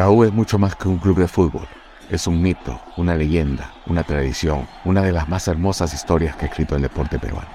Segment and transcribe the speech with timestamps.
[0.00, 1.68] La es mucho más que un club de fútbol.
[2.08, 6.48] Es un mito, una leyenda, una tradición, una de las más hermosas historias que ha
[6.48, 7.50] escrito el deporte peruano.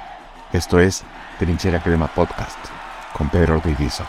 [0.54, 1.04] Esto es
[1.40, 2.60] Trinchera Crema Podcast
[3.18, 4.00] con Pedro Ortiz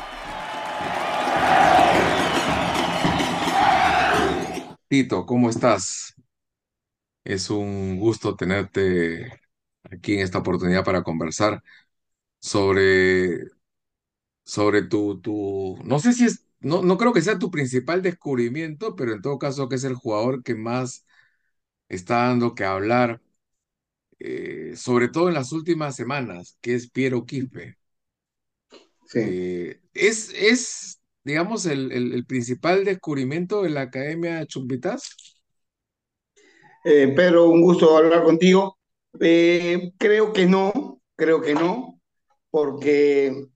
[4.87, 6.15] Tito, ¿cómo estás?
[7.25, 9.33] Es un gusto tenerte
[9.91, 11.63] aquí en esta oportunidad para conversar
[12.39, 13.47] sobre,
[14.45, 18.97] sobre tu, tu, no sé si es no, no creo que sea tu principal descubrimiento,
[18.97, 21.07] pero en todo caso que es el jugador que más
[21.89, 23.23] está dando que hablar,
[24.19, 27.79] eh, sobre todo en las últimas semanas, que es Piero Quispe.
[29.07, 29.21] Sí.
[29.21, 35.11] Eh, es, es, digamos, el, el- el principal descubrimiento de la Academia Chumpitas.
[36.85, 38.79] Eh, Pedro, un gusto hablar contigo.
[39.21, 42.01] Eh, creo que no, creo que no,
[42.51, 43.47] porque,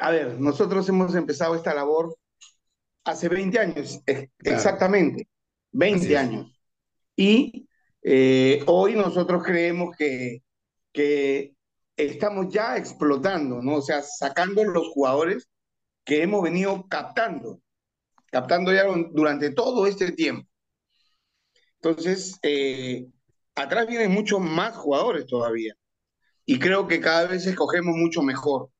[0.00, 2.16] a ver, nosotros hemos empezado esta labor
[3.04, 5.28] hace 20 años, ex- Claro, exactamente,
[5.90, 6.18] así 20 es.
[6.18, 6.48] años.
[7.16, 7.68] Y
[8.02, 10.40] eh, hoy nosotros creemos que,
[10.92, 11.54] que
[11.96, 13.76] estamos ya explotando, ¿no?
[13.76, 15.48] O sea, sacando los jugadores
[16.04, 17.60] que hemos venido captando,
[18.32, 20.48] captando ya durante todo este tiempo.
[21.80, 23.06] Entonces, eh,
[23.54, 25.74] atrás vienen muchos más jugadores todavía.
[26.46, 28.70] Y creo que cada vez escogemos mucho mejor.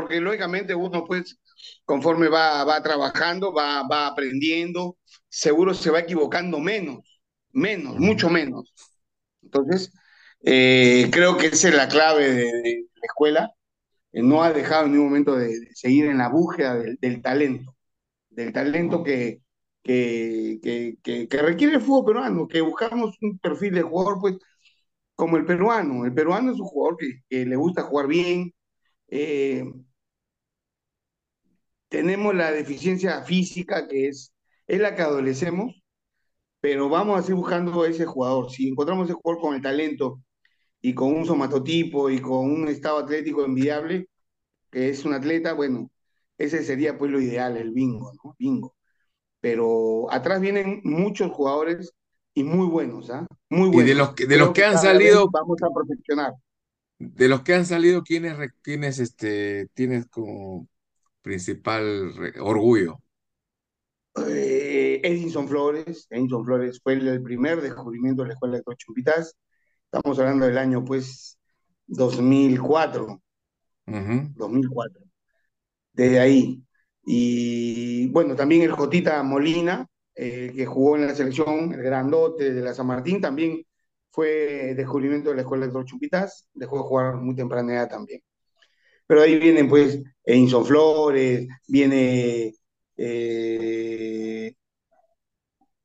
[0.00, 1.38] Porque lógicamente uno, pues,
[1.84, 6.98] conforme va, va trabajando, va, va aprendiendo, seguro se va equivocando menos,
[7.52, 8.72] menos, mucho menos.
[9.42, 9.92] Entonces,
[10.42, 13.50] eh, creo que esa es la clave de, de la escuela.
[14.12, 17.22] Eh, no ha dejado en ningún momento de, de seguir en la búsqueda del, del
[17.22, 17.76] talento,
[18.30, 19.40] del talento que,
[19.82, 20.60] que,
[21.02, 24.36] que, requiere el fútbol peruano, que buscamos un perfil de jugador, pues,
[25.14, 26.04] como el peruano.
[26.04, 28.54] El peruano es un jugador que, que le gusta jugar bien.
[29.08, 29.64] eh,
[31.88, 34.34] tenemos la deficiencia física que es,
[34.66, 35.82] es la que adolecemos,
[36.60, 38.50] pero vamos a seguir buscando ese jugador.
[38.50, 40.20] Si encontramos ese jugador con el talento
[40.82, 44.08] y con un somatotipo y con un estado atlético envidiable,
[44.70, 45.90] que es un atleta, bueno,
[46.38, 48.36] ese sería pues lo ideal, el bingo, ¿no?
[48.38, 48.76] Bingo.
[49.40, 51.92] Pero atrás vienen muchos jugadores
[52.34, 53.26] y muy buenos, ¿ah?
[53.50, 53.94] Muy Y de buenos.
[53.94, 56.32] los que, de los que que han salido, vamos a perfeccionar.
[56.98, 60.68] de los que han salido, ¿quiénes, quiénes, este, tienes como
[61.28, 63.02] principal orgullo?
[64.26, 69.36] Eh, Edinson Flores, Edinson Flores fue el, primer descubrimiento de la escuela de Coach Chumpitas.
[69.84, 71.38] Estamos hablando del año, pues,
[71.86, 73.22] 2004,
[73.86, 74.32] Ujú.
[74.36, 75.02] 2004,
[75.92, 76.62] desde ahí.
[77.04, 82.62] Y bueno, también el Jotita Molina, eh, que jugó en la selección, el grandote de
[82.62, 83.64] la San Martín, también
[84.10, 86.48] fue descubrimiento de la escuela de Coach Chumpitas.
[86.54, 88.22] Dejó de jugar muy temprana edad también.
[89.08, 92.54] Pero ahí vienen, pues, Edinson Flores, viene
[92.96, 94.54] eh,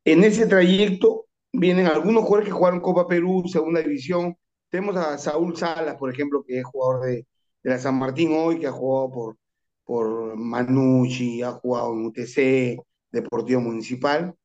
[0.06, 4.36] En ese trayecto vienen algunos jugadores que jugaron Copa Perú, Segunda División.
[4.70, 7.28] Tenemos a Saúl Salas, por ejemplo, que es jugador de,
[7.64, 9.38] de la San Martín hoy, que ha jugado por,
[9.86, 14.36] por Manucci, ha jugado en UTC, Deportivo Municipal.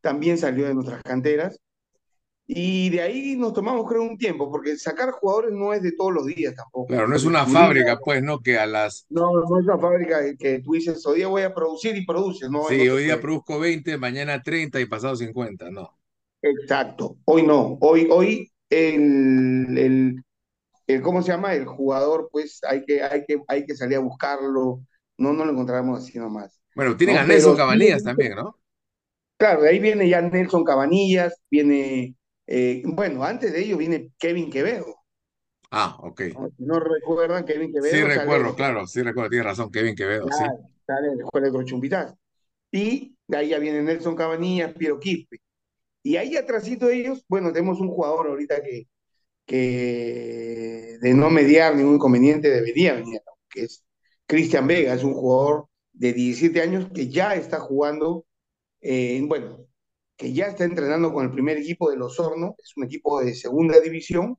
[0.00, 1.58] También salió de nuestras canteras.
[2.52, 6.12] Y de ahí nos tomamos, creo, un tiempo, porque sacar jugadores no es de todos
[6.12, 6.88] los días tampoco.
[6.88, 8.40] Claro, no es una fábrica, pues, ¿no?
[8.40, 11.54] Que a las no, no es una fábrica que, tú dices, hoy día voy a
[11.54, 15.98] producir y produces, no, Sí, hoy día produzco 20, mañana 30 y pasado 50, no.
[16.42, 17.18] Exacto.
[17.24, 17.78] Hoy no.
[17.80, 20.24] Hoy, hoy el, el,
[20.88, 21.54] el- ¿cómo se llama?
[21.54, 24.82] El jugador, pues hay que, hay que, hay que salir a buscarlo.
[25.18, 27.24] No, no lo encontramos así nomás, Bueno, tienen a.
[27.24, 28.58] Nelson Cabanillas también, ¿no?
[29.36, 32.14] claro, de ahí viene ya Nelson Cabanillas, viene,
[32.50, 34.96] eh, bueno, antes de ello viene Kevin Quevedo.
[35.70, 36.20] Ah, ok.
[36.34, 36.50] ¿no?
[36.50, 39.94] Si no recuerdan, Kevin Sí Quevedo sale la recuerdo, claro, sí recuerdo, tiene razón, Kevin
[39.94, 40.38] Quevedo, sí.
[40.38, 42.14] claro, sale de la escuela de.
[42.72, 45.40] Y de ahí ya viene Nelson Cabanillas, Piero Quispe.
[46.02, 48.86] Y ahí atrásito de ellos, bueno, tenemos un jugador ahorita que
[49.50, 53.84] que de no mediar ningún inconveniente debería venir, que es
[54.24, 58.26] Cristian Vega, es un jugador de 17 años que ya está jugando,
[58.80, 59.66] eh, bueno,
[60.20, 63.34] que ya está entrenando con el primer equipo de Los Hornos, es un equipo de
[63.34, 64.36] segunda división,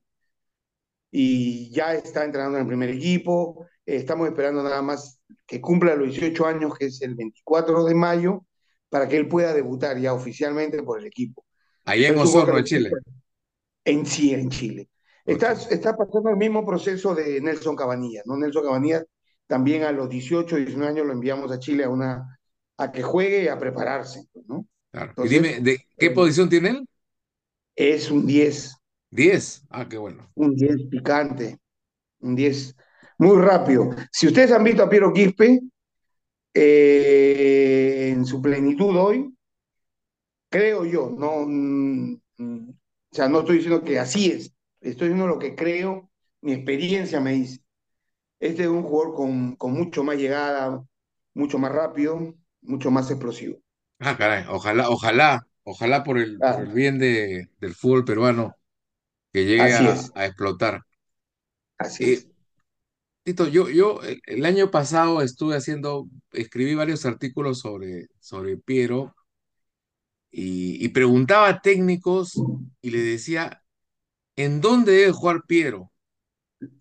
[1.10, 3.66] y ya está entrenando en el primer equipo.
[3.84, 7.96] Eh, estamos esperando nada más que cumpla los 18 años, que es el 24 de
[7.96, 8.46] mayo,
[8.88, 11.44] para que él pueda debutar ya oficialmente por el equipo.
[11.84, 12.90] Ahí en jugador Osorno, lo Chile.
[13.84, 14.88] en sí, en Chile.
[15.24, 18.36] Está, está pasando el mismo proceso de Nelson Cabanillas, ¿no?
[18.36, 19.04] Nelson Cabanillas
[19.48, 22.38] también a los 18, 19 años lo enviamos a Chile a, una,
[22.76, 24.64] a que juegue y a prepararse, ¿no?
[24.92, 25.16] Claro.
[25.20, 26.86] Y Entonces, dime, ¿de qué eh, posición tiene él?
[27.76, 28.74] es un 10,
[29.10, 29.64] 10.
[29.70, 30.32] Ah, qué bueno.
[30.34, 31.58] un 10 picante,
[32.20, 32.76] un 10
[33.18, 33.90] muy rápido.
[34.12, 35.60] Si ustedes han visto a Piero Quispe,
[36.54, 39.34] eh, en su plenitud hoy,
[40.50, 45.26] creo yo, no, mm, mm, o sea, no estoy diciendo que así es, estoy diciendo
[45.26, 46.10] lo que creo,
[46.40, 47.60] mi experiencia me dice.
[48.40, 50.84] Este es un jugador con, con mucho más llegada,
[51.34, 53.58] mucho más rápido, mucho más explosivo.
[54.04, 58.56] Ah, caray, ojalá, ojalá, ojalá por el, por el bien de, del fútbol peruano
[59.32, 60.82] que llegue a, explotar.
[61.78, 62.28] así Eh, es.
[63.22, 69.14] Tito, yo, yo el, año pasado estuve haciendo, escribí varios artículos sobre, sobre Piero
[70.32, 72.32] y, y preguntaba a técnicos
[72.80, 73.62] y le decía,
[74.34, 75.92] ¿en dónde debe jugar Piero?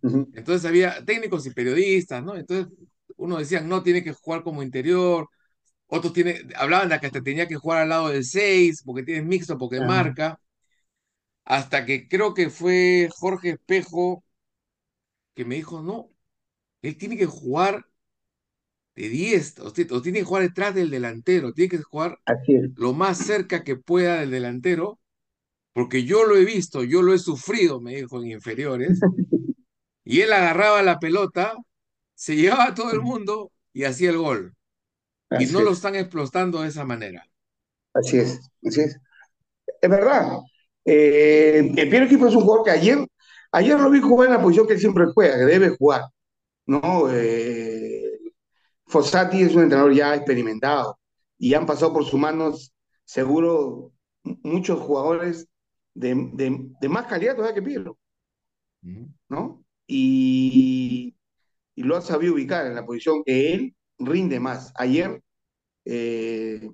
[0.01, 2.35] Entonces había técnicos y periodistas, ¿no?
[2.35, 2.73] Entonces
[3.17, 5.29] uno decía, no, tiene que jugar como interior,
[5.91, 9.23] otros tiene, hablaban de que hasta tenía que jugar al lado del 6 porque tiene
[9.23, 10.39] mixto, porque marca,
[11.45, 14.23] hasta que creo que fue Jorge Espejo
[15.35, 16.09] que me dijo, no,
[16.83, 17.85] él tiene que jugar
[18.95, 22.19] de 10, o, o tiene que jugar detrás del delantero, tiene que jugar
[22.75, 24.99] lo más cerca que pueda del delantero,
[25.73, 28.99] porque yo lo he visto, yo lo he sufrido, me dijo en inferiores,
[30.05, 31.55] y él agarraba la pelota,
[32.15, 34.55] se llevaba a todo el mundo y hacía el gol.
[35.37, 37.27] Y no lo es, están explotando de esa manera.
[37.93, 38.97] así es, así es.
[39.81, 40.39] Es verdad.
[40.85, 42.99] Eh, el Piero Quispe es un jugador que ayer,
[43.51, 46.03] ayer lo vi jugar en la posición que siempre juega, que debe jugar,
[46.67, 47.07] ¿no?
[47.11, 48.19] Eh,
[48.87, 50.99] Fossati es un entrenador ya experimentado
[51.39, 52.73] y han pasado por sus manos,
[53.05, 53.93] seguro,
[54.43, 55.47] muchos jugadores
[55.93, 57.61] de, de- de más calidad todavía que
[58.83, 59.07] Ujú.
[59.29, 59.63] ¿no?
[59.87, 61.15] Y,
[61.75, 63.75] y lo ha sabido ubicar en la posición que él
[64.05, 64.73] rinde más.
[64.75, 65.21] Ayer
[65.85, 66.69] eh,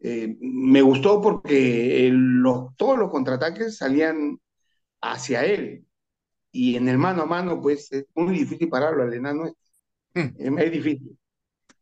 [0.00, 4.38] eh, me gustó porque el- los, todos los contraataques salían
[5.02, 5.86] hacia él
[6.52, 9.54] y en el mano a mano, pues es muy difícil pararlo al enano, es,
[10.14, 11.18] Mm, es difícil.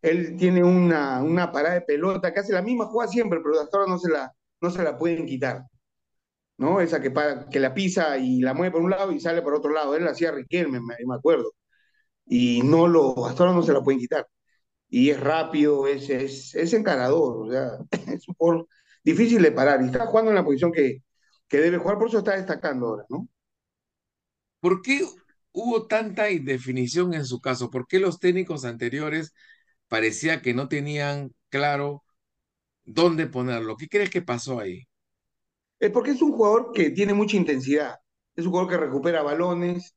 [0.02, 3.78] Él tiene una, una parada de pelota que hace la misma jugada siempre, pero hasta
[3.78, 5.62] ahora no se la, no se la pueden quitar,
[6.58, 6.80] ¿no?
[6.80, 9.54] Esa que, para, que la pisa y la mueve por un lado y sale por
[9.54, 9.96] otro lado.
[9.96, 11.52] Él la hacía Riquelme, me, me acuerdo.
[12.26, 14.26] Y no lo, hasta ahora no se la pueden quitar.
[14.94, 17.69] Y es rápido, es, es, es encarador, o sea,
[18.14, 18.67] es un
[19.05, 19.82] difícil de parar.
[19.82, 21.02] Y está jugando en la posición que,
[21.49, 23.29] que debe jugar, por eso está destacando ahora, ¿no?
[24.61, 25.02] ¿Por qué
[25.52, 27.70] hubo tanta indefinición en su caso?
[27.70, 29.32] ¿Por qué los técnicos anteriores
[29.88, 32.05] parecía que no tenían claro
[32.85, 33.76] dónde ponerlo?
[33.76, 34.85] ¿Qué crees que pasó ahí?
[35.79, 37.96] Es porque es un jugador que tiene mucha intensidad.
[38.37, 39.94] Es un jugador que recupera balones,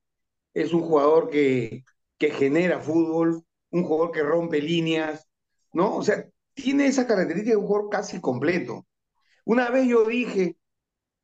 [0.55, 1.85] es un jugador que,
[2.19, 5.27] que genera fútbol, un jugador que rompe líneas,
[5.73, 5.95] ¿no?
[5.95, 8.85] O sea, tiene esa característica de un jugador casi completo.
[9.45, 10.57] Una vez yo dije,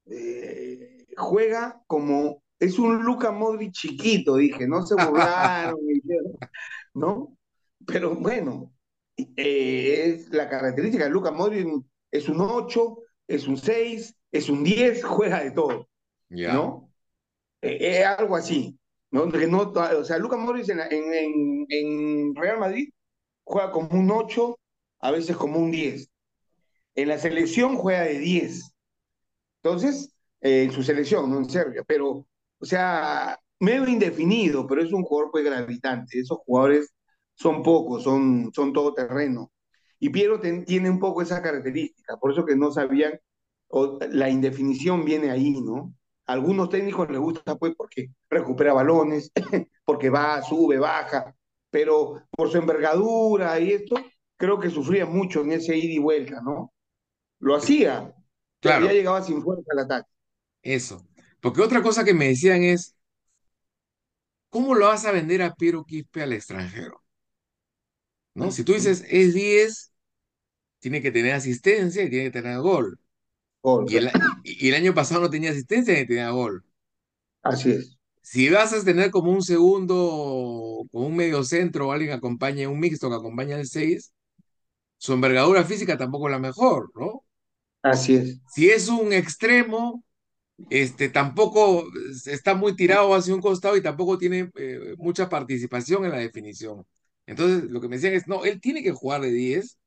[0.05, 5.79] eh, juega como, es un Luka Modric chiquito, dije, no se burlaron,
[6.93, 7.37] ¿no?
[7.85, 8.73] Pero bueno,
[9.17, 11.67] eh, es la característica de Luka Modric,
[12.11, 12.97] es un 8,
[13.27, 15.89] es un 6, es un 10, juega de todo,
[16.29, 16.93] ¿no?
[17.61, 18.77] Eh, eh, algo así,
[19.13, 19.23] ¿no?
[19.23, 22.89] O sea, Luka Modric en, Real Madrid
[23.43, 24.59] juega como un 8,
[25.01, 26.09] a veces como un 10.
[26.95, 28.73] En la selección juega de 10.
[29.63, 32.27] Entonces, eh, en su selección, no en Serbia, pero,
[32.59, 36.19] o sea, medio indefinido, pero es un jugador pues gravitante.
[36.19, 36.89] Esos jugadores
[37.35, 39.51] son pocos, son, son todoterreno.
[39.99, 43.19] Y Piero tiene un poco esa característica, por eso que no sabían,
[43.69, 45.93] o, la indefinición viene ahí, ¿no?
[46.25, 49.31] A algunos técnicos les gusta pues porque recupera balones,
[49.85, 51.35] porque va, sube, baja,
[51.69, 53.95] pero por su envergadura y esto,
[54.37, 56.73] creo que sufría mucho en ese ida y vuelta, ¿no?
[57.39, 58.13] Lo hacía,
[58.61, 60.09] pero ya claro, llegaba sin fuerza al ataque.
[60.61, 61.05] eso.
[61.41, 62.95] Porque otra cosa que me decían es,
[64.49, 67.03] ¿cómo lo vas a vender a Piero Quispe al extranjero?
[68.35, 68.51] ¿No?
[68.51, 69.93] Si tú dices es 10,
[70.79, 72.99] tiene que tener asistencia y tiene que tener gol.
[73.63, 74.43] Gol, Y el, claro.
[74.43, 76.65] y el año pasado no tenía asistencia ni tenía gol.
[77.41, 77.97] Así es.
[78.21, 79.95] Si vas a tener como un segundo,
[80.91, 84.13] como un medio centro o alguien que acompañe, un mixto que acompaña al 6,
[84.97, 87.25] su envergadura física tampoco es la mejor, ¿no?
[87.81, 88.39] Así es.
[88.45, 90.03] Si es un extremo,
[90.69, 91.85] este, tampoco
[92.27, 96.85] está muy tirado hacia un costado y tampoco tiene eh, mucha participación en la definición.
[97.27, 99.79] Entonces, lo que me decían es, no, él tiene que jugar de 10,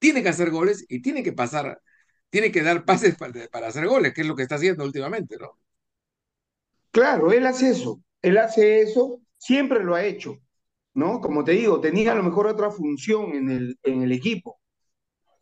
[0.00, 1.80] tiene que hacer goles y tiene que pasar,
[2.30, 5.36] tiene que dar pases para, para hacer goles, que es lo que está haciendo últimamente,
[5.38, 5.58] ¿no?
[6.90, 8.00] Claro, él hace eso.
[8.22, 10.36] Él hace eso, siempre lo ha hecho,
[10.94, 11.20] ¿no?
[11.20, 14.60] Como te digo, tenía a lo mejor otra función en el, en el equipo.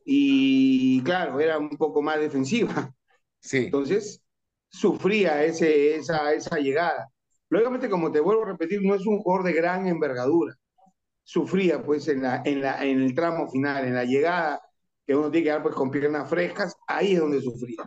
[0.04, 2.94] Y claro, era un poco más defensiva.
[3.40, 4.22] Sí, Entonces,
[4.68, 7.10] sufría ese, esa, esa llegada.
[7.50, 10.54] Lógicamente, como te vuelvo a repetir, no es un jugador de gran envergadura,
[11.24, 14.60] sufría pues en, la, en, la, en el tramo final, en la llegada,
[15.06, 17.84] que uno tiene que dar pues con piernas frescas, ahí es donde sufría.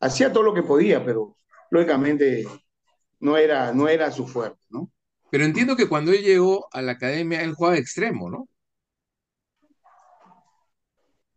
[0.00, 1.36] Hacía todo lo que podía, pero
[1.70, 2.46] lógicamente
[3.20, 4.90] no era, no era su fuerte, ¿no?
[5.30, 8.48] Pero entiendo que cuando él llegó a la academia, él jugaba de extremo, ¿no?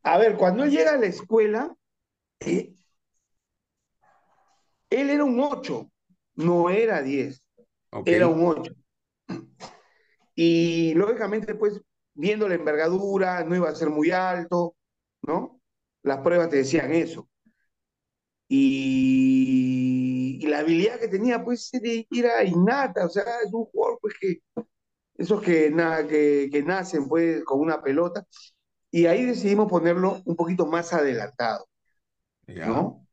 [0.03, 1.75] A ver, cuando él llega a la escuela,
[2.41, 2.73] eh,
[4.89, 5.91] él era un 8,
[6.35, 7.43] no era 10,
[7.91, 8.07] Ok.
[8.07, 8.73] era un 8.
[10.35, 11.81] Y lógicamente, pues,
[12.17, 14.75] viendo la envergadura, no iba a ser muy alto,
[15.23, 15.61] ¿no?
[16.03, 17.29] Las pruebas te decían eso.
[18.49, 21.69] Y, y la habilidad que tenía, pues,
[22.11, 24.37] era, innata, o sea, es un jugador, pues, que,
[25.17, 28.25] esos que, na- que, que nacen, pues, con una pelota.
[28.91, 31.67] Y ahí decidimos ponerlo un poquito más adelantado,
[32.47, 32.67] Ya.
[32.67, 33.07] ¿no?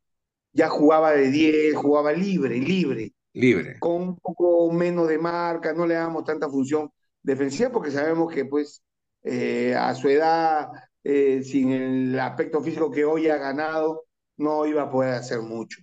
[0.53, 3.75] Ya jugaba de 10, jugaba libre, libre Libre.
[3.79, 6.91] con un poco menos de marca, no le damos tanta función
[7.23, 8.83] defensiva porque sabemos que pues
[9.25, 10.69] eh, a su edad,
[11.03, 14.05] eh, sin el aspecto físico que hoy ha ganado,
[14.37, 15.81] no iba a poder hacer mucho,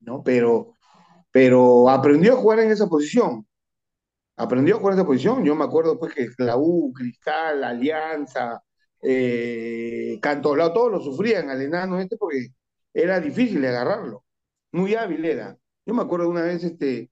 [0.00, 0.22] ¿no?
[0.22, 0.74] Pero,
[1.30, 3.46] pero aprendió a jugar en esa posición,
[4.36, 5.44] aprendió a jugar en esa posición.
[5.44, 8.62] Yo me acuerdo pues que la U, Cristal, Alianza,
[9.02, 12.48] eh, Cantolao, todos lo sufrían al enano este porque
[12.92, 14.24] era difícil de agarrarlo,
[14.72, 15.56] muy hábil era.
[15.86, 17.10] Yo me acuerdo una vez este,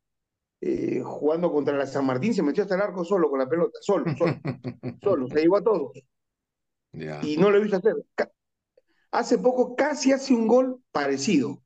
[0.62, 3.78] eh, jugando contra la San Martín, se metió hasta el arco solo con la pelota,
[3.82, 4.36] solo, solo,
[5.02, 5.92] solo, se llevó a todos
[7.20, 7.94] y no lo he visto hacer.
[9.10, 11.62] Hace poco casi hace un gol parecido,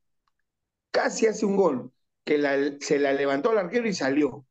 [0.91, 1.93] casi hace un gol,
[2.25, 4.47] que la- se la levantó al arquero y salió.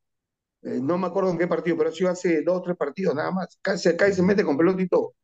[0.64, 3.32] Eh, no me acuerdo en qué partido, pero sí hace dos o tres partidos nada
[3.32, 3.60] más.
[3.62, 5.16] Casi y se mete con pelota y todo.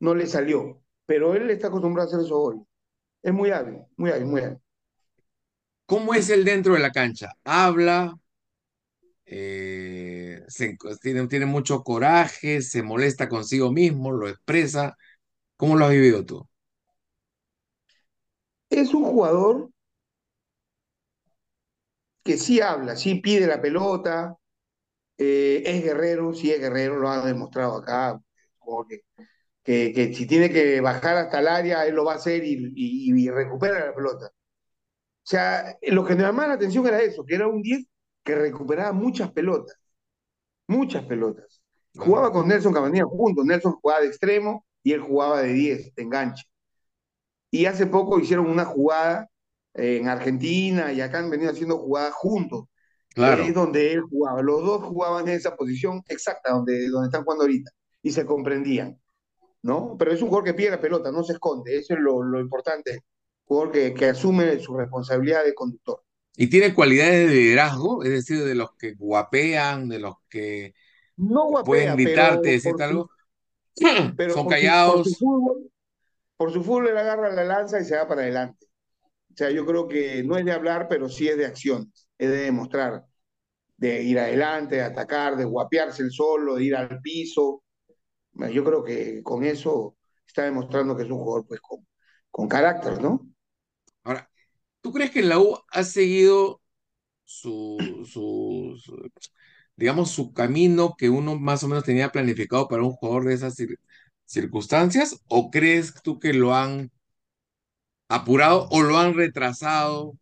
[0.00, 2.62] No le salió, pero él está acostumbrado a hacer esos goles.
[3.22, 4.58] Es muy hábil, muy hábil, muy hábil.
[5.86, 7.32] ¿Cómo es él dentro de la cancha?
[7.44, 8.16] ¿Habla?
[9.30, 14.96] Eh, se- tiene, mucho coraje, se molesta consigo mismo, lo expresa.
[15.56, 16.48] ¿Cómo lo has vivido tú?
[18.68, 19.70] Es un jugador
[22.24, 24.36] que sí habla, sí pide la pelota,
[25.18, 28.20] eh, es guerrero, sí es guerrero, lo ha demostrado acá,
[28.58, 29.02] como que,
[30.14, 33.30] si tiene que bajar hasta el área, él lo va a hacer y, y- y
[33.30, 34.26] recupera la pelota.
[34.28, 37.86] O sea, lo que me llamaba la atención era eso, que era un 10
[38.30, 39.76] que recuperaba muchas pelotas,
[40.68, 41.62] muchas pelotas.
[41.96, 46.02] Jugaba con Nelson Cabanilla juntos, Nelson jugaba de extremo y él jugaba de 10, de
[46.02, 46.44] enganche.
[47.50, 49.28] Y hace poco hicieron una jugada
[49.74, 52.64] eh, en Argentina y acá han venido haciendo jugadas juntos
[53.14, 53.42] Claro.
[53.44, 54.42] es donde él jugaba.
[54.42, 57.70] Los dos jugaban en esa posición exacta donde, donde están jugando ahorita
[58.02, 59.00] y se comprendían,
[59.62, 59.96] ¿no?
[59.98, 62.40] Pero es un jugador que pide la pelota, no se esconde, eso es lo, lo
[62.40, 63.04] importante.
[63.44, 66.02] Jugador que, que asume su responsabilidad de conductor.
[66.36, 70.74] Y tiene cualidades de liderazgo, es decir, de los que guapean, de los que
[71.16, 73.10] No pueden guapea, gritarte, pero, decirte por su, algo.
[74.16, 75.18] pero Son por, su, por su callados.
[75.18, 75.70] fútbol,
[76.36, 78.66] por su fútbol él agarra la lanza y se va para adelante.
[79.32, 82.30] O sea, yo creo que no es de hablar, pero sí es de acciones, es
[82.30, 83.04] de demostrar,
[83.76, 87.64] de ir adelante, de atacar, de guapearse el solo, de ir al piso.
[88.52, 89.96] Yo creo que con eso
[90.26, 91.86] está demostrando que es un jugador pues con,
[92.30, 93.28] con carácter, ¿no?
[94.04, 94.29] Ahora,
[94.80, 96.60] ¿tú crees que la U ha seguido
[97.24, 99.10] su, su, su-
[99.76, 103.58] digamos, su camino que uno más o menos tenía planificado para un jugador de esas
[103.58, 103.78] cir-
[104.26, 105.20] circunstancias?
[105.28, 106.90] ¿O crees tú que lo han
[108.08, 110.12] apurado o lo han retrasado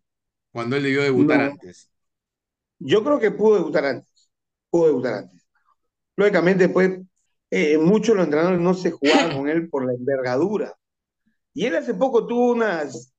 [0.51, 1.91] cuando él debió debutar No, antes?
[2.79, 4.29] yo creo que pudo debutar antes,
[4.69, 5.47] pudo debutar antes.
[6.17, 6.99] Lógicamente, pues,
[7.51, 10.75] eh, muchos los entrenadores no se jugaban con él por la envergadura.
[11.53, 13.13] Y él hace poco tuvo unas,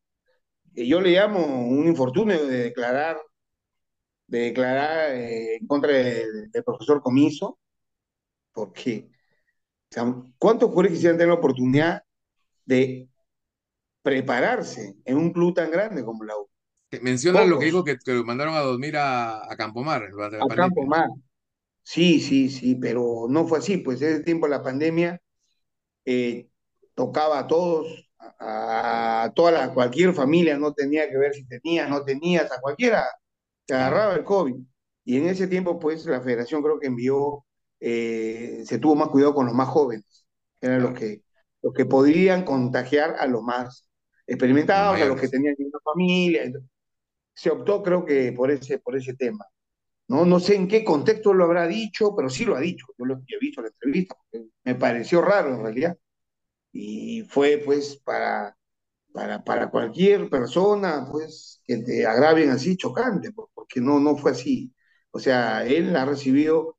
[0.74, 3.18] yo le llamo un infortunio de declarar,
[4.26, 7.58] de declarar eh, en contra del, del profesor Comiso,
[8.52, 9.08] porque
[9.90, 12.02] o sea, ¿cuántos jugadores quisieran tener la oportunidad
[12.64, 13.08] de
[14.02, 16.48] prepararse en un club tan grande como la U?
[16.90, 20.02] Que Menciona lo que dijo Pocos, que, que lo mandaron a dormir a, a Campomar
[20.04, 20.86] a campo pandemia.
[20.86, 21.08] más.
[21.82, 25.20] Sí, sí, sí, pero no fue así, pues ese tiempo de la pandemia
[26.04, 26.48] eh,
[26.94, 32.04] tocaba a todos, a, toda la, cualquier familia, no tenía que ver si tenías, no
[32.04, 33.04] tenías, a cualquiera
[33.66, 34.56] Claro, agarraba el COVID.
[35.04, 37.44] Y en ese tiempo, pues la federación creo que envió,
[37.80, 40.26] eh, se tuvo más cuidado con los más jóvenes,
[40.60, 41.22] que eran los que,
[41.62, 43.87] los que podrían contagiar a los más
[44.26, 46.44] experimentados, a los que tenían una familia.
[46.44, 46.70] Entonces,
[47.34, 49.46] se optó, creo que, por ese, por ese tema.
[50.08, 50.26] ¿no?
[50.26, 52.87] No sé en qué contexto lo habrá dicho, pero sí lo ha dicho.
[52.99, 55.96] Yo lo he visto en la entrevista, porque me pareció raro en realidad.
[56.72, 58.56] Y fue pues para,
[59.12, 64.74] para, para cualquier persona pues que te agraven así chocante, porque no, no fue así.
[65.12, 66.78] O sea, él ha recibido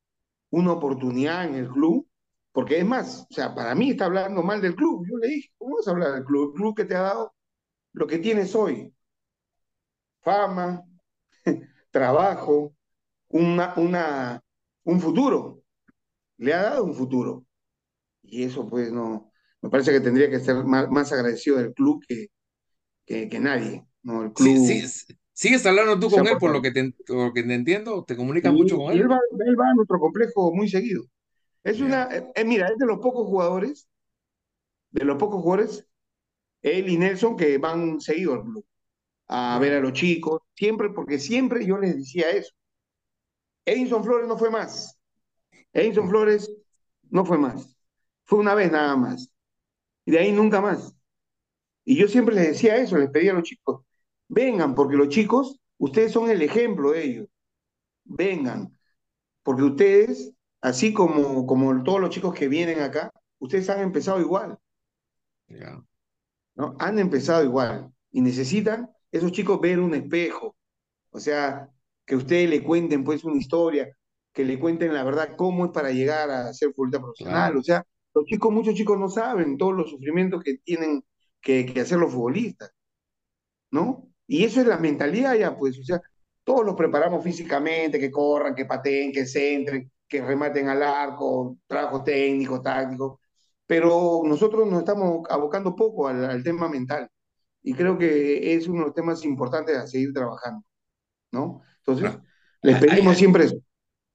[0.52, 2.08] una oportunidad en el club
[2.54, 5.06] Porque es más, o sea, para mí está hablando mal del club.
[5.10, 6.52] Yo le dije, ¿cómo vas a hablar del club?
[6.56, 7.36] El club que te ha dado
[7.94, 8.94] lo que tienes hoy.
[10.22, 10.84] Fama,
[11.92, 12.76] trabajo,
[13.30, 14.42] una, una,
[14.86, 15.64] un futuro.
[16.38, 17.46] Le ha dado un futuro.
[18.24, 19.31] Y eso pues no,
[19.62, 22.28] me parece que tendría que ser más, más agradecido del club que,
[23.06, 23.86] que, que nadie.
[24.04, 24.24] ¿no?
[24.24, 27.34] El club, Sí, sí, ¿Sigues hablando tú con él por lo que te, por lo
[27.34, 28.04] que te entiendo?
[28.06, 29.10] ¿Te comunicas mucho con él él?
[29.10, 31.04] va, él va a nuestro complejo muy seguido.
[31.64, 33.88] Es una, eh, mira, es de los pocos jugadores,
[34.92, 35.88] de los pocos jugadores,
[36.64, 38.66] él y Nelson, que van seguido al club,
[39.30, 42.54] a ver a los chicos, siempre, porque siempre yo les decía eso.
[43.66, 45.00] Edinson Flores no fue más.
[45.74, 46.52] Edinson Flores
[47.12, 47.76] no fue más.
[48.26, 49.31] Fue una vez nada más.
[50.06, 50.96] Y de ahí nunca más.
[51.84, 53.84] Y yo siempre les decía eso, les pedía a los chicos,
[54.28, 57.28] vengan, porque los chicos, ustedes son el ejemplo de ellos.
[58.04, 58.78] Vengan,
[59.44, 64.58] porque ustedes, así como, como todos los chicos que vienen acá, ustedes han empezado igual.
[66.56, 66.76] ¿no?
[66.80, 70.56] Han empezado igual y necesitan esos chicos ver un espejo,
[71.12, 71.70] o sea,
[72.06, 73.96] que ustedes le cuenten pues una historia,
[74.34, 77.64] que le cuenten la verdad cómo es para llegar a ser futbolista profesional, Claro, o
[77.64, 81.04] sea, los chicos, muchos chicos no saben todos los sufrimientos que tienen
[81.42, 82.72] que, que hacer los futbolistas,
[83.72, 84.10] ¿no?
[84.28, 86.02] Y eso es la mentalidad ya, pues, o sea,
[86.44, 92.04] todos los preparamos físicamente, que corran, que pateen, que centren, que rematen al arco, trabajo
[92.04, 93.22] técnico, táctico,
[93.66, 97.10] pero nosotros nos estamos abocando poco al, al tema mental
[97.64, 100.66] y creo que es uno de los temas importantes a seguir trabajando,
[101.32, 101.62] ¿no?
[101.80, 102.18] Entonces,
[102.62, 103.58] les pedimos siempre eso.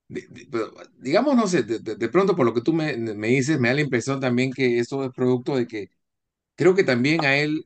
[0.07, 3.59] De- de- pero, digamos, no sé, de, pronto por lo que tú me, me dices,
[3.59, 5.89] me da la impresión también que esto es producto de que
[6.55, 7.65] creo que también a él,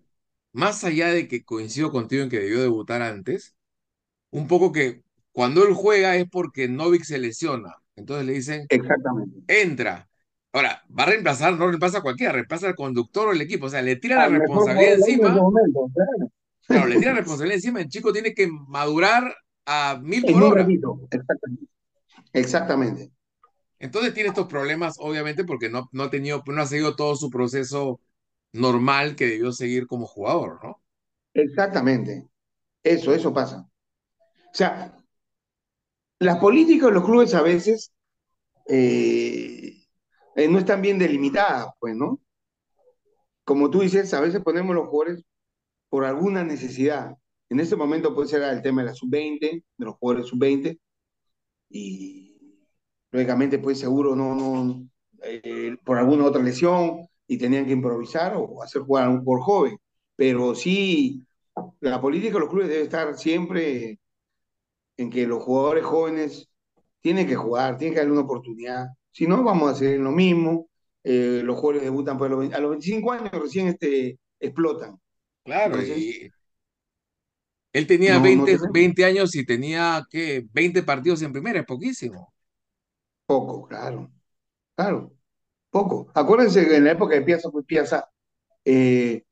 [0.54, 3.56] más allá de que coincido contigo en que debió debutar antes,
[4.32, 7.76] un poco que cuando él juega es porque Novik se lesiona.
[7.96, 9.44] Entonces le dicen, Exactamente.
[9.48, 10.10] entra.
[10.54, 13.68] Ahora, va a reemplazar, no reemplaza a cualquiera, reemplaza al conductor o el equipo.
[13.68, 15.44] O sea, le tira la mejor responsabilidad en encima.
[15.44, 16.32] momento, claro.
[16.68, 17.82] Claro, le tira la responsabilidad encima.
[17.82, 20.74] El chico tiene que madurar a mil por hora.
[20.82, 21.68] ratito, exactamente.
[22.34, 23.12] Exactamente.
[23.80, 27.30] Entonces tiene estos problemas, obviamente, porque no, no, ha tenido, no ha seguido todo su
[27.30, 28.00] proceso
[28.54, 30.82] normal que debió seguir como jugador, ¿no?
[31.34, 32.28] Exactamente.
[32.84, 33.68] Eso, eso pasa.
[34.20, 34.96] O sea,
[36.20, 37.92] las políticas de los clubes a veces
[38.68, 39.84] eh,
[40.36, 42.20] eh, no están bien delimitadas, pues, ¿no?
[43.44, 45.24] Como tú dices, a veces ponemos los jugadores
[45.90, 47.18] por alguna necesidad.
[47.50, 49.40] En este momento puede ser el tema de la sub-20,
[49.78, 50.80] de los jugadores sub-20,
[51.72, 52.58] y
[53.12, 54.88] lógicamente, pues seguro no, no,
[55.24, 59.42] eh, por alguna otra lesión y tenían que improvisar o hacer jugar a un por
[59.42, 59.78] joven.
[60.16, 61.26] Pero sí,
[61.80, 64.00] la política de los clubes debe estar siempre
[64.98, 66.50] en que los jugadores jóvenes
[67.02, 68.88] tienen que jugar, tienen que darle una oportunidad.
[69.12, 70.70] Si no, vamos a hacer lo mismo.
[71.04, 75.00] Eh, los jugadores debutan pues, a, los, a los 25 años, recién este, explotan.
[75.44, 76.32] Claro, Entonces, y
[77.74, 80.46] él tenía no, no 20, tenemos 20 años y tenía, ¿qué?
[80.54, 82.34] 20 partidos en primera, es poquísimo.
[83.26, 84.12] poco, claro,
[84.76, 85.14] claro,
[85.72, 86.12] poco.
[86.16, 88.10] Acuérdense que en la época de Piazza, pues Piazza,
[88.66, 89.26] eh,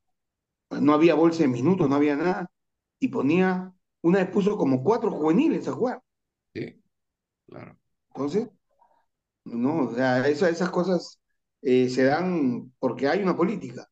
[0.71, 2.51] no había bolsa de minutos, no había nada,
[2.99, 3.73] y ponía,
[4.03, 6.01] una vez puso como cuatro juveniles a jugar.
[6.53, 6.81] Sí,
[7.47, 7.77] claro.
[8.13, 8.49] Entonces,
[9.45, 11.19] no, o sea, esa- esas cosas
[11.63, 13.89] eh, se dan porque hay una política.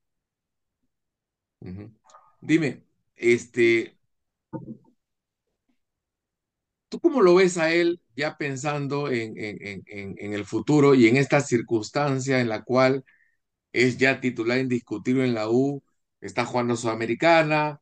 [2.41, 2.83] Dime,
[3.15, 3.96] este,
[6.89, 9.33] ¿tú cómo lo ves a él ya pensando en,
[10.33, 13.03] el futuro y en esta circunstancia en la cual
[13.73, 15.83] es ya titular indiscutible en la U,
[16.21, 17.79] está jugando Sudamericana,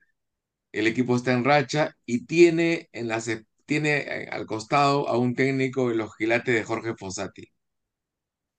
[0.74, 5.18] el equipo está en racha y tiene, en la, se- tiene eh, al costado a
[5.18, 7.50] un técnico de los quilates de Jorge Fossati.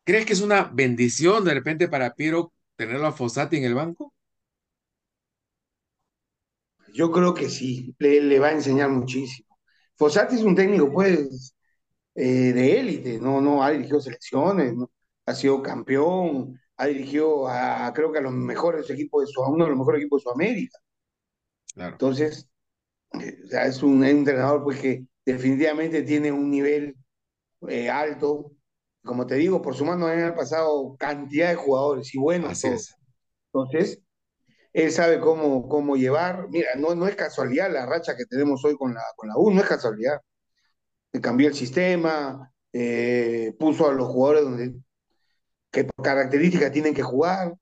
[0.04, 4.14] ¿Crees que es una bendición de repente para Piero tenerlo a Fossati en el banco?
[6.96, 9.58] Yo creo que sí, le, le va a enseñar muchísimo.
[9.96, 11.54] Fossati es un técnico, pues,
[12.14, 14.90] eh, de élite, no, no ha dirigido selecciones, ¿no?
[15.26, 19.50] Ha sido campeón, ha dirigido a, creo que a los mejores equipos de su, a
[19.50, 20.78] uno de los mejores equipos de Sudamérica.
[21.74, 22.48] Claro, Entonces,
[23.20, 26.96] eh, o sea, es un, es un entrenador pues, que definitivamente tiene un nivel
[27.68, 28.52] eh, alto.
[29.04, 32.70] Como te digo, por su mano han pasado cantidad de jugadores y buenos así todos.
[32.70, 32.96] es.
[33.52, 34.02] Entonces,
[34.76, 36.48] él sabe cómo, cómo llevar.
[36.50, 39.50] Mira, no, no es casualidad la racha que tenemos hoy con la, con la U,
[39.50, 40.20] no es casualidad.
[41.22, 44.74] Cambió el sistema, eh, puso a los jugadores donde,
[45.70, 47.54] que por características tienen que jugar.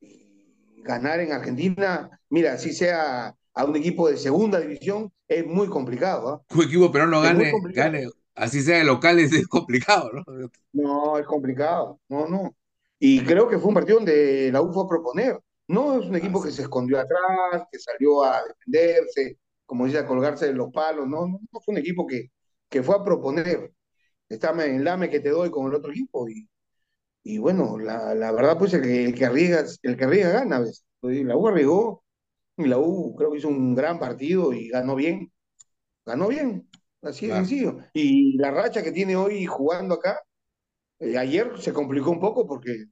[0.00, 5.68] Y ganar en Argentina, mira, si sea a un equipo de segunda división, es muy
[5.68, 6.28] complicado.
[6.30, 6.54] ¿ah?
[6.54, 10.24] Un equipo pero no gane, gane, así sea de local, es, es complicado, ¿no?
[10.72, 12.00] No, es complicado.
[12.08, 12.56] No, no.
[12.98, 15.38] Y creo que fue un partido donde la U fue a proponer.
[15.68, 16.62] No es un equipo que Así se es.
[16.62, 21.06] escondió atrás, que salió a defenderse, como dice, a colgarse de los palos.
[21.08, 22.30] No, no, no fue un equipo que,
[22.68, 23.72] que fue a proponer.
[24.28, 26.28] Está en lame que te doy con el otro equipo.
[26.28, 26.48] Y,
[27.24, 30.60] y bueno, la, la verdad, pues el que, el que arriesga, el que arriesga gana,
[30.60, 30.84] ¿ves?
[31.02, 32.04] Y la U arriesgó,
[32.58, 35.32] y la U creo que hizo un gran partido y ganó bien.
[36.06, 36.68] Ganó bien,
[37.02, 37.34] así de Claro.
[37.34, 37.78] sencillo.
[37.92, 40.20] Y la racha que tiene hoy jugando acá,
[41.00, 42.86] eh, ayer se complicó un poco porque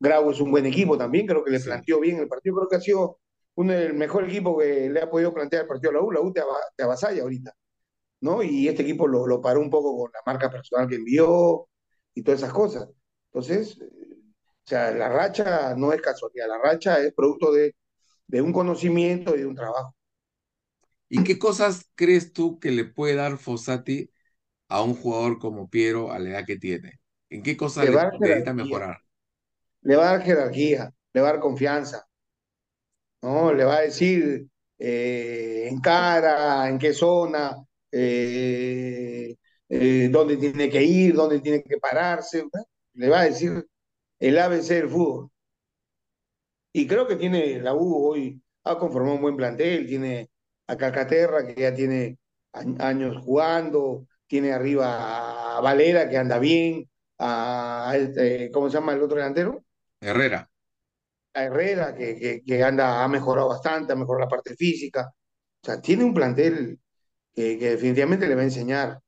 [0.00, 2.76] Grau es un buen equipo también, creo que le planteó bien el partido, creo que
[2.76, 3.18] ha sido
[3.56, 6.20] uno del mejor equipo que le ha podido plantear el partido a la U, la
[6.20, 6.42] U te,
[6.76, 7.52] te avasalla ahorita,
[8.20, 8.42] ¿no?
[8.42, 11.68] Y este equipo lo, lo paró un poco con la marca personal que envió
[12.14, 12.88] y todas esas cosas.
[13.32, 13.86] Entonces, eh,
[14.64, 17.74] o sea, la racha no es casualidad, la racha es producto de,
[18.28, 19.94] de un conocimiento y de un trabajo.
[21.08, 24.10] ¿Y qué cosas crees tú que le puede dar Fossati
[24.68, 27.00] a un jugador como Piero a la edad que tiene?
[27.30, 28.98] ¿En qué cosas Le necesita mejorar?
[29.88, 32.06] Le va a dar jerarquía, le va a dar confianza,
[33.22, 33.52] ¿no?
[33.54, 34.46] Le va a decir
[34.78, 37.56] eh, en cara, en qué zona,
[37.90, 39.34] eh,
[39.68, 42.44] eh, dónde tiene que ir, dónde tiene que pararse.
[42.94, 43.66] Le va a decir
[44.20, 45.30] el ABC del fútbol.
[46.72, 50.30] Y creo que tiene la U hoy, ha conformado un buen plantel, tiene
[50.66, 52.18] a Calcaterra que ya tiene
[52.52, 59.02] años jugando, tiene arriba a Valera que anda bien, a, este, ¿cómo se llama el
[59.02, 59.64] otro delantero?
[60.00, 60.48] Herrera.
[61.34, 65.12] a Herrera, que, que, que anda, ha mejorado bastante, ha mejorado la parte física.
[65.62, 66.80] O sea, tiene un plantel
[67.34, 69.00] que, que definitivamente le va a enseñar.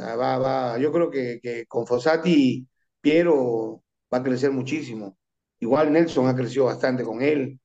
[0.00, 2.66] Va, va, yo creo que, con Fossati,
[3.00, 5.18] Piero va a crecer muchísimo.
[5.60, 7.60] Igual Nelson ha crecido bastante con él,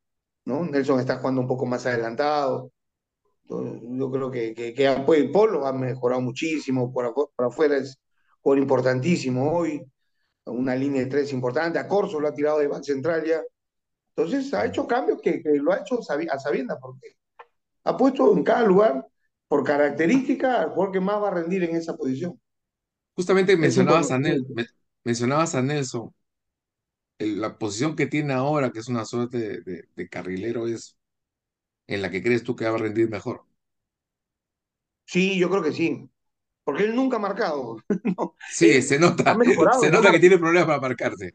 [0.45, 0.65] ¿no?
[0.65, 2.71] Nelson está jugando un poco más adelantado.
[3.49, 7.99] Yo creo que, que, que pues, Polo ha mejorado muchísimo, por, afu- por afuera es
[8.41, 9.81] por importantísimo hoy,
[10.45, 13.41] una línea de tres importante, a Corso lo ha tirado de back central ya,
[14.15, 17.15] entonces ha hecho cambios que, que lo ha hecho a sabiendas, porque
[17.85, 19.07] ha puesto en cada lugar,
[19.47, 22.39] por característica, al jugador que más va a rendir en esa posición.
[23.15, 24.53] Justamente mencionabas a, Nel- conocimiento.
[24.53, 24.65] me-
[25.03, 26.13] mencionabas a Nelson.
[27.19, 30.97] El- la posición que tiene ahora, que es una suerte de, de- de carrilero, es
[31.87, 33.45] en la que crees tú que va a rendir mejor.
[35.05, 36.09] Sí, yo creo que sí,
[36.71, 37.77] porque él nunca ha marcado.
[38.17, 38.35] ¿no?
[38.47, 41.33] Sí, Él se nota, mejorado se nota que tiene problemas para marcarse.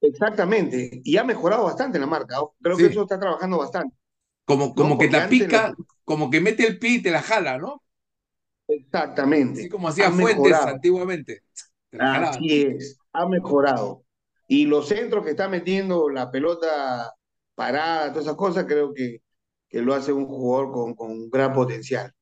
[0.00, 2.36] exactamente, y ha mejorado bastante en la marca.
[2.62, 3.96] Creo que eso está trabajando bastante,
[4.44, 4.74] como, ¿no?
[4.74, 5.74] como que te lo pica,
[6.04, 7.82] como que mete el pie y te la jala, ¿no?
[9.46, 10.66] Así Exactamente, como ha hacía Fuentes mejorado.
[10.66, 11.42] antiguamente.
[11.98, 14.04] Así es, ha mejorado.
[14.48, 17.12] Y los centros que está metiendo la pelota
[17.54, 19.22] parada, todas esas cosas, creo que,
[19.68, 22.12] que lo hace un jugador con, con un gran potencial,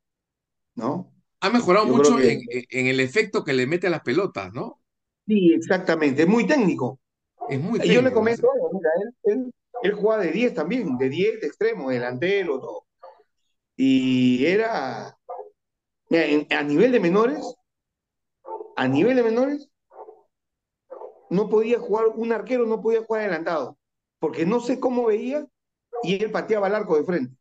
[0.77, 1.12] ¿no?
[1.43, 4.81] Ha mejorado Yo mucho que en, el efecto que le mete a las pelotas, ¿no?
[5.27, 7.01] sí, exactamente, es muy técnico.
[7.49, 8.15] Es muy Y yo le técnico.
[8.15, 9.53] comento mira, él, él,
[9.83, 12.87] él jugaba de 10 también, de 10 de extremo, delantero, todo.
[13.77, 15.17] Y era,
[16.09, 17.55] mira, en- a nivel de menores,
[18.77, 19.69] a nivel de menores,
[21.31, 23.79] no podía jugar, un arquero no podía jugar adelantado,
[24.21, 25.47] porque no sé cómo veía
[26.03, 27.37] y él pateaba el arco de frente.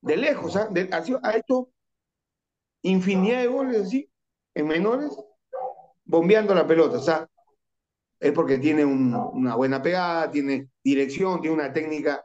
[0.00, 0.68] De lejos, ¿ah?
[0.70, 1.68] De- ha, sido- ha hecho
[2.84, 4.08] infinidad de goles así,
[4.54, 5.10] en menores,
[6.04, 6.98] bombeando la pelota.
[6.98, 7.28] O sea,
[8.20, 12.24] es porque tiene un- una buena pegada, tiene dirección, tiene una técnica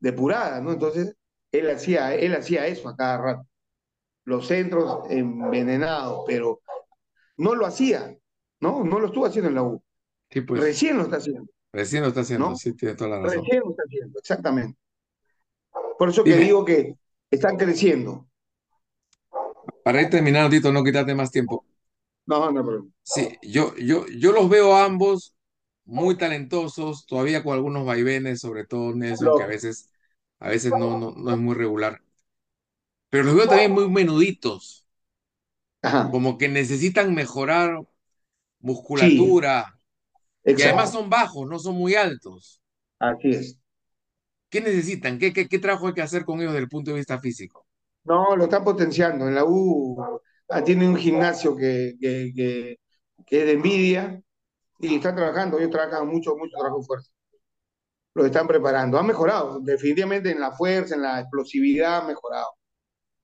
[0.00, 0.72] depurada, ¿no?
[0.72, 1.14] Entonces,
[1.52, 3.46] él hacía, él hacía eso a cada rato.
[4.24, 6.60] Los centros envenenados, pero
[7.36, 8.16] no lo hacía,
[8.60, 8.84] ¿no?
[8.84, 9.82] No lo estuvo haciendo en la U.
[10.30, 12.56] Sí, pues Recién lo está haciendo, recién lo está haciendo, ¿no?
[12.56, 13.40] sí, tiene toda la razón.
[13.42, 14.78] Recién lo está haciendo, exactamente.
[15.98, 16.94] Por eso que Dime, digo que
[17.30, 18.29] están creciendo.
[19.82, 21.66] Para ir terminando, Tito, no quitarte más tiempo.
[22.26, 25.34] No, no, pero Sí, yo, yo, yo los veo a ambos
[25.84, 29.90] muy talentosos, todavía con algunos vaivenes, sobre todo Nelson, que a veces,
[30.38, 32.00] a veces no, no, no es muy regular.
[33.08, 34.86] Pero los veo también muy menuditos,
[35.82, 37.78] ajá, como que necesitan mejorar
[38.94, 39.78] sí, musculatura
[40.54, 42.60] y además son bajos, no son muy altos.
[42.98, 43.58] así es.
[44.48, 45.18] ¿Qué necesitan?
[45.18, 47.66] ¿Qué, qué, qué trabajo hay que hacer con ellos desde el punto de vista físico?
[48.04, 49.28] No, lo están potenciando.
[49.28, 49.96] En la U
[50.48, 52.76] ah, tiene un gimnasio que, que, que,
[53.26, 54.22] que es de envidia
[54.80, 55.58] y están trabajando.
[55.58, 57.08] Ellos trabajan mucho, mucho trabajo fuerte.
[58.14, 58.98] Lo están preparando.
[58.98, 62.48] Han mejorado, definitivamente en la fuerza, en la explosividad, han mejorado.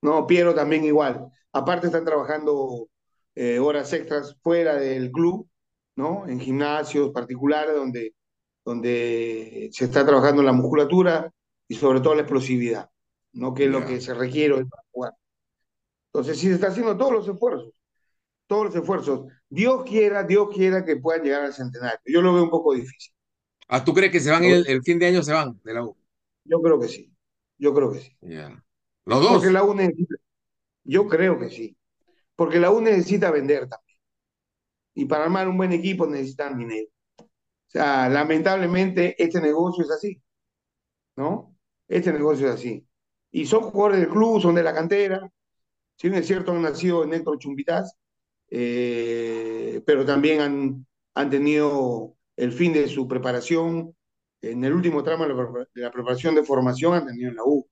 [0.03, 1.29] No, Piero también igual.
[1.53, 2.89] Aparte están trabajando
[3.35, 5.49] eh, horas extras fuera del club,
[5.97, 6.27] ¿no?
[6.29, 8.15] En gimnasios particulares donde,
[8.65, 11.33] donde se está trabajando la musculatura
[11.69, 12.91] y sobre todo la explosividad,
[13.37, 13.55] ¿no?
[13.55, 15.15] Que es lo que se requiere hoy para jugar.
[16.13, 17.73] Entonces sí se está haciendo todos los esfuerzos,
[18.47, 19.27] todos los esfuerzos.
[19.51, 22.01] Dios quiera, Dios quiera que puedan llegar al centenario.
[22.07, 23.15] Yo lo veo un poco difícil.
[23.69, 25.85] Ah, ¿tú crees que se van el, el fin de año se van de la
[25.85, 25.97] U?
[26.45, 27.15] Yo creo que sí,
[27.59, 28.17] yo creo que sí.
[28.21, 28.63] Ya.
[29.05, 29.53] Los Porque dos.
[29.53, 30.17] la U necesita,
[30.85, 31.77] yo creo que sí,
[32.37, 33.99] porque la U necesita vender también.
[34.95, 36.89] Y para armar un buen equipo necesitan dinero.
[37.47, 40.23] O sea, lamentablemente este negocio es así,
[41.17, 41.57] ¿no?
[41.89, 42.87] Este negocio es así.
[43.37, 45.31] Y son jugadores del club, son de la cantera.
[45.95, 47.95] Si bien es cierto, han nacido en Héctor Chumbitas,
[48.49, 53.95] eh, pero también han, han tenido el fin de su preparación.
[54.41, 55.35] En el último tramo de
[55.75, 57.69] la, preparación de formación han tenido en la U.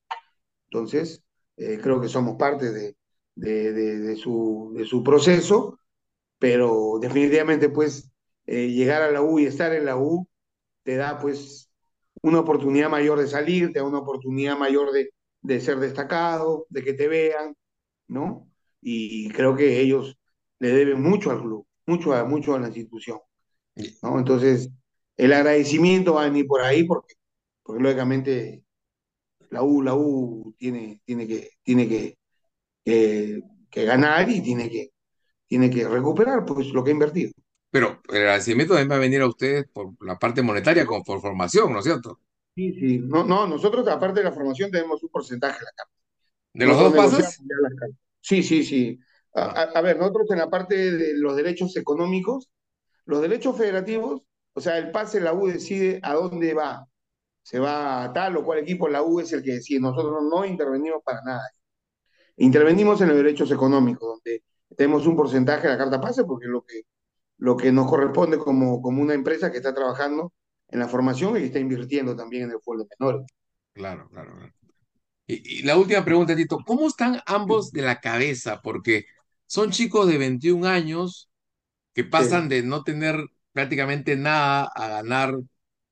[0.67, 1.25] Entonces,
[1.57, 2.95] eh, creo que somos parte de,
[3.35, 5.79] de, su, de su proceso,
[6.39, 8.13] pero definitivamente pues
[8.45, 10.29] eh, llegar a la U y estar en la U
[10.83, 11.71] te da pues
[12.21, 16.83] una oportunidad mayor de salir, te da una oportunidad mayor de, de ser destacado, de
[16.83, 17.55] que te vean,
[18.09, 18.51] ¿no?
[18.81, 20.19] Y creo que ellos
[20.59, 23.21] le deben mucho al club, mucho a, mucho a la institución,
[24.03, 24.19] ¿no?
[24.19, 24.71] Entonces,
[25.17, 27.15] el agradecimiento va a venir por ahí porque,
[27.63, 28.65] porque lógicamente
[29.51, 32.17] la U, la U tiene, tiene que, tiene que,
[33.71, 34.93] que, ganar y tiene que,
[35.47, 37.33] tiene que recuperar pues, lo que ha invertido.
[37.71, 41.21] Pero el agradecimiento también va a venir a ustedes por la parte monetaria, como por
[41.21, 42.19] formación, ¿no es cierto?
[42.55, 42.99] Sí, sí.
[42.99, 45.93] No, no, nosotros, aparte de la formación, tenemos un porcentaje de la carta.
[46.53, 47.99] ¿De los Nosotros dos cartas.
[48.21, 49.01] Sí, sí, sí.
[49.35, 52.49] A, ver, nosotros en la parte de los derechos económicos,
[53.05, 56.87] los derechos federativos, o sea, el pase, la U decide a dónde va.
[57.43, 59.81] Se va a tal o cual equipo, la U es el que decide.
[59.81, 61.51] Nosotros no intervenimos para nada.
[62.37, 64.45] Intervenimos en los derechos económicos, donde
[64.77, 66.83] tenemos un porcentaje de la carta pase, porque es lo que,
[67.39, 70.33] lo que nos corresponde como, como una empresa que está trabajando
[70.69, 73.27] en la formación y está invirtiendo también en el fútbol de menores.
[73.73, 74.35] claro, claro.
[74.37, 74.53] claro.
[75.27, 78.61] Y, y la última pregunta, Tito, ¿cómo están ambos de la cabeza?
[78.63, 79.07] Porque
[79.47, 81.31] son chicos de 21 años
[81.95, 83.19] que pasan Sí, de no tener
[83.53, 85.35] prácticamente nada a ganar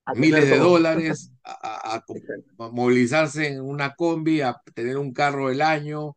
[0.06, 0.60] a miles de todo.
[0.60, 2.04] dólares, a, a
[2.70, 6.16] movilizarse en una combi, a tener un carro del año.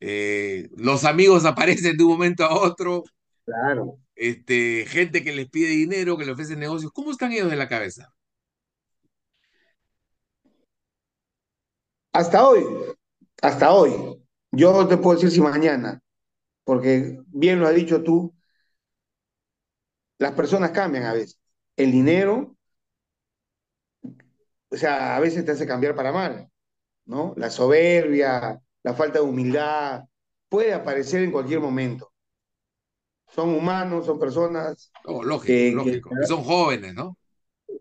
[0.00, 3.04] eh, los amigos aparecen de un momento a otro,
[3.44, 3.98] Claro.
[4.18, 6.92] Este, gente que les pide dinero, que les ofrece negocios.
[6.92, 8.12] ¿Cómo están ellos de la cabeza?
[12.12, 12.64] Hasta hoy,
[13.42, 13.92] hasta hoy.
[14.52, 16.00] Yo no te puedo decir si mañana,
[16.64, 18.34] porque bien lo has dicho tú,
[20.18, 21.38] las personas cambian a veces.
[21.76, 22.56] El dinero,
[24.70, 26.50] o sea, a veces te hace cambiar para mal,
[27.06, 27.34] ¿no?
[27.38, 30.04] La soberbia, la falta de humildad,
[30.48, 32.12] puede aparecer en cualquier momento.
[33.34, 36.10] Son humanos, son personas Oh, lógico, que, lógico.
[36.26, 37.16] Son jóvenes, ¿no?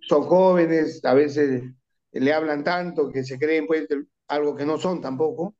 [0.01, 1.63] son jóvenes, a veces
[2.11, 3.87] le hablan tanto que se creen pues
[4.27, 5.55] algo que no son tampoco.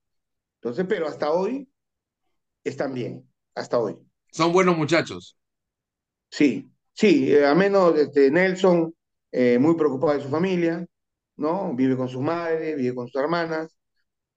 [0.61, 1.69] Entonces, pero hasta hoy
[2.63, 3.97] están bien, hasta hoy.
[4.31, 5.37] Son buenos muchachos.
[6.29, 8.93] Sí, sí, eh, a menos este, Nelson,
[9.31, 10.85] eh, muy preocupado de su familia,
[11.37, 11.73] ¿no?
[11.73, 13.75] Vive con su madre, vive con sus hermanas.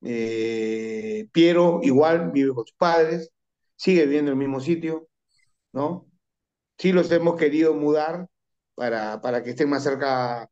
[0.03, 3.31] Eh, Piero igual, vive con sus padres,
[3.77, 5.09] sigue viviendo en el mismo sitio,
[5.73, 6.07] ¿no?
[6.79, 8.29] Sí los hemos querido mudar
[8.75, 10.49] para, para que estén más cerca,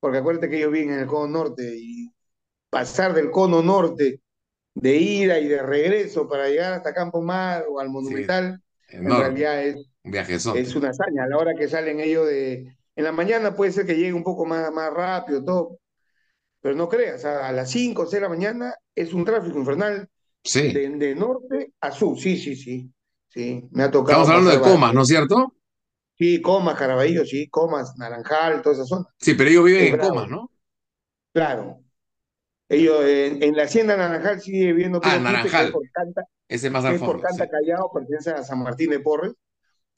[0.00, 2.12] porque acuérdate que ellos viven en el cono norte y
[2.70, 4.20] pasar del cono norte
[4.74, 9.04] de ida y de regreso para llegar hasta Campo Mar o al Sí, Monumental, en
[9.08, 10.60] realidad es Un viajezonte.
[10.60, 11.24] es una hazaña.
[11.24, 12.76] A la hora que salen ellos de...
[12.96, 15.78] En la mañana puede ser que llegue un poco más, más rápido, todo,
[16.60, 19.58] pero no creas, a, a las 5 o 6 de la mañana es un tráfico
[19.58, 20.08] infernal
[20.44, 20.72] Sí.
[20.72, 22.18] de, de norte a sur.
[22.18, 22.92] Sí, sí, sí.
[23.36, 25.54] Sí, me ha Estamos tocado hablando de Comas, ¿no es cierto?
[26.18, 29.06] Sí, Comas, Caraballo, sí, Comas, Naranjal, toda esa zona.
[29.18, 30.50] Sí, pero ellos viven Es en Comas, ¿no?
[31.32, 31.82] claro.
[32.68, 35.72] Ellos en, en la hacienda Naranjal sigue viviendo Ah, Naranjal.
[35.72, 37.38] por Canta, Ese es más al es por fondo, sí.
[37.38, 39.34] Canta Callao, pertenece a San Martín de Porres.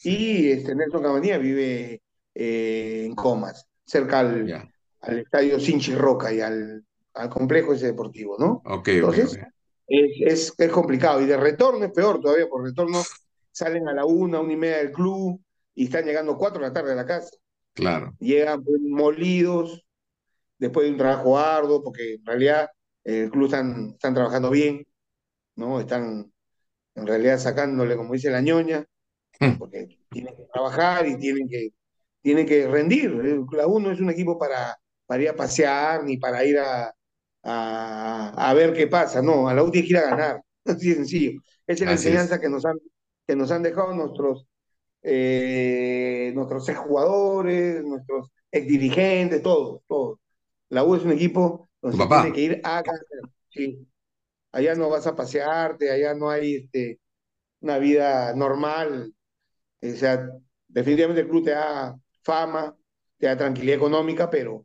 [0.02, 2.02] Y este, Nelson Cabanilla vive
[2.34, 4.70] eh, en Comas, cerca al,
[5.00, 8.62] al estadio Sinchi Roca y al, al complejo ese deportivo, ¿no?
[8.66, 9.38] Ok, Entonces,
[9.86, 11.20] es, es complicado.
[11.22, 13.02] Y de retorno es peor todavía, por retorno
[13.58, 15.40] salen a la una, una y media del club
[15.74, 17.30] y están llegando cuatro de la tarde a la casa.
[17.74, 18.18] Claro.
[18.18, 19.86] Llegan pues, molidos
[20.58, 22.70] después de un trabajo arduo, porque en realidad
[23.04, 24.86] eh, el club están, están trabajando bien,
[25.56, 25.80] ¿no?
[25.80, 26.32] Están
[26.96, 28.86] en realidad sacándole, como dice la ñoña,
[29.40, 29.58] Hmm.
[29.58, 31.70] porque tienen que trabajar y tienen que,
[32.22, 33.10] tienen que rendir.
[33.52, 36.94] La U no es un equipo para, para ir a pasear ni para ir a,
[37.42, 40.90] a, a ver qué pasa, no, a la U tiene que ir a ganar, así
[40.90, 41.40] de sencillo.
[41.66, 42.28] Esa es la Así es.
[42.28, 42.78] enseñanza que nos han,
[43.28, 44.46] que nos han dejado nuestros,
[45.02, 50.18] eh, nuestros exjugadores, nuestros exdirigentes, todos, todos.
[50.70, 52.82] La U es un equipo donde se tiene que ir a.
[53.50, 53.86] Sí.
[54.50, 57.00] Allá no vas a pasearte, allá no hay este,
[57.60, 59.12] una vida normal,
[59.82, 60.26] o sea,
[60.66, 62.74] definitivamente el club te da fama,
[63.18, 64.64] te da tranquilidad económica, pero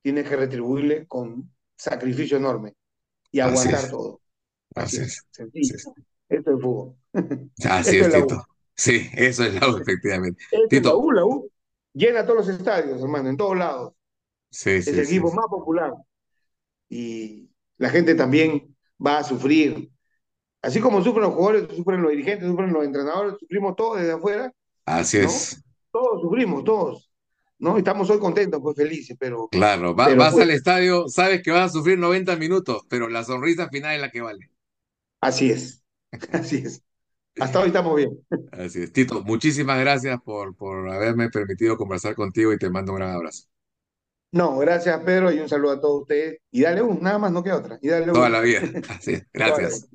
[0.00, 2.74] tienes que retribuirle con sacrificio enorme
[3.30, 4.20] y Así aguantar es, todo.
[4.74, 5.86] así Así es, es,
[6.28, 6.30] sencillo.
[6.30, 6.38] es.
[6.38, 6.96] Esto es fútbol.
[7.70, 8.10] Así Esto es.
[8.10, 8.46] Tito.
[8.74, 10.44] Sí, eso es la U, efectivamente.
[10.50, 11.50] La Tito, U, la U.
[11.94, 13.94] Llena todos los estadios, hermano, en todos lados.
[14.50, 15.20] sí, Es sí, el sí.
[15.20, 15.92] equipo más popular.
[16.88, 19.90] Y la gente también va a sufrir.
[20.62, 24.52] Así como sufren los jugadores, sufren los dirigentes, sufren los entrenadores, sufrimos todos desde afuera,
[24.84, 25.52] Así ¿no?
[25.58, 25.62] es.
[25.92, 27.10] Todos sufrimos, todos.
[27.58, 27.78] ¿No?
[27.78, 31.70] Estamos hoy contentos, pues felices, pero, Claro, va- pero vas al estadio, sabes que vas
[31.70, 34.50] a sufrir 90 minutos, pero la sonrisa final es la que vale.
[35.20, 35.82] así es.
[36.32, 36.82] Así es.
[37.38, 38.18] Hasta hoy estamos bien.
[38.50, 38.92] Así es.
[38.92, 43.44] Tito, muchísimas gracias por, por haberme permitido conversar contigo y te mando un gran abrazo.
[44.32, 46.40] No, gracias Pedro y un saludo a todos ustedes.
[46.50, 47.78] Y dale un, nada más, no queda otra.
[47.80, 48.30] Y dale Toda un.
[48.30, 48.62] la vida.
[48.88, 49.26] Así es.
[49.32, 49.88] Gracias.